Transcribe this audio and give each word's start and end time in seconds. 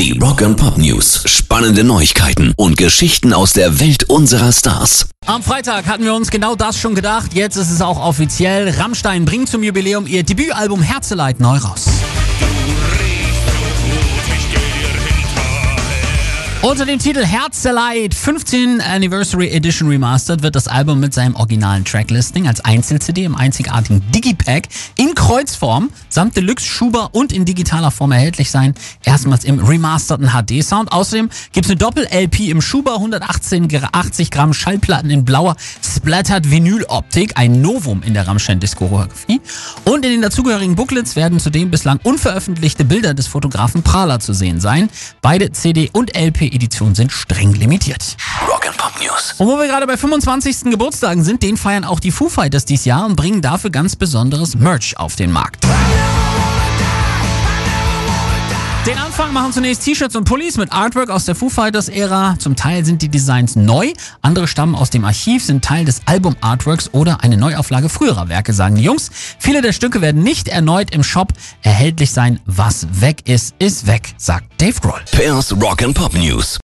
Die 0.00 0.18
Rock 0.18 0.40
and 0.40 0.56
Pop 0.56 0.78
News. 0.78 1.24
Spannende 1.26 1.84
Neuigkeiten 1.84 2.54
und 2.56 2.78
Geschichten 2.78 3.34
aus 3.34 3.52
der 3.52 3.80
Welt 3.80 4.04
unserer 4.04 4.50
Stars. 4.50 5.10
Am 5.26 5.42
Freitag 5.42 5.84
hatten 5.84 6.04
wir 6.04 6.14
uns 6.14 6.30
genau 6.30 6.54
das 6.54 6.78
schon 6.78 6.94
gedacht. 6.94 7.34
Jetzt 7.34 7.56
ist 7.56 7.70
es 7.70 7.82
auch 7.82 8.02
offiziell. 8.02 8.70
Rammstein 8.70 9.26
bringt 9.26 9.50
zum 9.50 9.62
Jubiläum 9.62 10.06
ihr 10.06 10.22
Debütalbum 10.22 10.80
Herzeleid 10.80 11.38
neu 11.38 11.58
raus. 11.58 11.84
Unter 16.62 16.84
dem 16.84 16.98
Titel 16.98 17.24
Herzeleid 17.24 18.12
15 18.12 18.82
Anniversary 18.82 19.48
Edition 19.48 19.88
Remastered 19.88 20.42
wird 20.42 20.54
das 20.54 20.68
Album 20.68 21.00
mit 21.00 21.14
seinem 21.14 21.34
originalen 21.34 21.86
Tracklisting 21.86 22.46
als 22.46 22.62
Einzel-CD 22.62 23.24
im 23.24 23.34
einzigartigen 23.34 24.02
Digipack 24.12 24.68
in 24.96 25.14
Kreuzform 25.14 25.88
samt 26.10 26.36
Deluxe 26.36 26.66
Schuber 26.66 27.08
und 27.12 27.32
in 27.32 27.46
digitaler 27.46 27.90
Form 27.90 28.12
erhältlich 28.12 28.50
sein. 28.50 28.74
Erstmals 29.06 29.44
im 29.44 29.58
remasterten 29.58 30.28
HD-Sound. 30.28 30.92
Außerdem 30.92 31.30
gibt 31.52 31.64
es 31.64 31.70
eine 31.70 31.78
Doppel-LP 31.78 32.50
im 32.50 32.60
Schuber, 32.60 32.96
118 32.96 33.68
80 33.92 34.30
Gramm 34.30 34.52
Schallplatten 34.52 35.08
in 35.08 35.24
blauer 35.24 35.56
Splattered 36.00 36.50
Vinyl-Optik, 36.50 37.32
ein 37.34 37.60
Novum 37.60 38.02
in 38.02 38.14
der 38.14 38.26
Rammstein-Diskografie. 38.26 39.38
Und 39.84 40.02
in 40.06 40.12
den 40.12 40.22
dazugehörigen 40.22 40.74
Booklets 40.74 41.14
werden 41.14 41.38
zudem 41.38 41.70
bislang 41.70 42.00
unveröffentlichte 42.02 42.86
Bilder 42.86 43.12
des 43.12 43.26
Fotografen 43.26 43.82
Prahler 43.82 44.18
zu 44.18 44.32
sehen 44.32 44.62
sein. 44.62 44.88
Beide 45.20 45.52
CD 45.52 45.90
und 45.92 46.16
LP 46.16 46.46
Editionen 46.54 46.94
sind 46.94 47.12
streng 47.12 47.52
limitiert. 47.52 48.16
Rock 48.48 48.66
and 48.66 48.78
Pop 48.78 48.92
News. 48.98 49.34
Und 49.36 49.46
wo 49.46 49.58
wir 49.58 49.66
gerade 49.66 49.86
bei 49.86 49.98
25. 49.98 50.70
Geburtstagen 50.70 51.22
sind, 51.22 51.42
den 51.42 51.58
feiern 51.58 51.84
auch 51.84 52.00
die 52.00 52.12
Foo 52.12 52.30
Fighters 52.30 52.64
dieses 52.64 52.86
Jahr 52.86 53.04
und 53.04 53.16
bringen 53.16 53.42
dafür 53.42 53.68
ganz 53.68 53.94
besonderes 53.94 54.54
Merch 54.54 54.96
auf 54.96 55.16
den 55.16 55.30
Markt. 55.30 55.66
Den 58.86 58.96
Anfang 58.96 59.34
machen 59.34 59.52
zunächst 59.52 59.84
T-Shirts 59.84 60.16
und 60.16 60.24
Pullis 60.24 60.56
mit 60.56 60.72
Artwork 60.72 61.10
aus 61.10 61.26
der 61.26 61.34
Foo 61.34 61.50
Fighters 61.50 61.90
Ära. 61.90 62.36
Zum 62.38 62.56
Teil 62.56 62.82
sind 62.82 63.02
die 63.02 63.10
Designs 63.10 63.54
neu, 63.54 63.92
andere 64.22 64.48
stammen 64.48 64.74
aus 64.74 64.88
dem 64.88 65.04
Archiv, 65.04 65.44
sind 65.44 65.62
Teil 65.62 65.84
des 65.84 66.00
Album 66.06 66.34
Artworks 66.40 66.88
oder 66.94 67.22
eine 67.22 67.36
Neuauflage 67.36 67.90
früherer 67.90 68.30
Werke, 68.30 68.54
sagen 68.54 68.76
die 68.76 68.82
Jungs. 68.82 69.10
Viele 69.38 69.60
der 69.60 69.74
Stücke 69.74 70.00
werden 70.00 70.22
nicht 70.22 70.48
erneut 70.48 70.92
im 70.92 71.02
Shop 71.02 71.34
erhältlich 71.60 72.10
sein. 72.10 72.40
Was 72.46 72.86
weg 73.02 73.28
ist, 73.28 73.54
ist 73.58 73.86
weg, 73.86 74.14
sagt 74.16 74.46
Dave 74.56 74.80
Grohl. 74.80 75.00
Pairs 75.12 75.52
Rock 75.60 75.82
and 75.82 75.94
Pop 75.94 76.14
News. 76.14 76.58